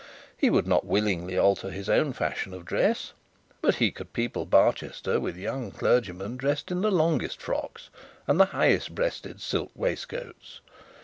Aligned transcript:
He 0.35 0.49
would 0.49 0.65
not 0.65 0.83
willingly 0.87 1.37
alter 1.37 1.69
his 1.69 1.87
own 1.87 2.11
fashion 2.13 2.55
of 2.55 2.65
dress, 2.65 3.13
but 3.61 3.75
he 3.75 3.91
could 3.91 4.13
people 4.13 4.47
Barchester 4.47 5.19
with 5.19 5.37
young 5.37 5.69
clergymen 5.69 6.37
dressed 6.37 6.71
in 6.71 6.81
the 6.81 6.89
longest 6.89 7.39
frocks, 7.39 7.91
and 8.25 8.39
the 8.39 8.45
highest 8.45 8.95
breasted 8.95 9.39
silk 9.39 9.69
waistcoats. 9.75 10.59